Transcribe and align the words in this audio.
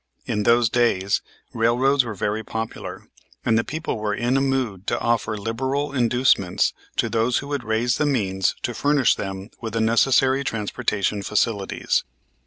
In 0.25 0.41
those 0.49 0.67
days, 0.67 1.21
railroads 1.53 2.03
were 2.03 2.15
very 2.15 2.43
popular, 2.43 3.05
and 3.45 3.55
the 3.55 3.63
people 3.63 3.99
were 3.99 4.15
in 4.15 4.35
a 4.35 4.41
mood 4.41 4.87
to 4.87 4.99
offer 4.99 5.37
liberal 5.37 5.93
inducements 5.93 6.73
to 6.95 7.07
those 7.07 7.37
who 7.37 7.49
would 7.49 7.63
raise 7.63 7.97
the 7.99 8.07
means 8.07 8.55
to 8.63 8.73
furnish 8.73 9.13
them 9.13 9.51
with 9.61 9.73
the 9.73 9.79
necessary 9.81 10.43
transportation 10.43 11.21
facilities. 11.21 12.03